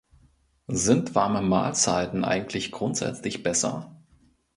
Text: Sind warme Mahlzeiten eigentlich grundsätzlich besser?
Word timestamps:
Sind 0.65 1.13
warme 1.13 1.43
Mahlzeiten 1.43 2.25
eigentlich 2.25 2.71
grundsätzlich 2.71 3.43
besser? 3.43 4.01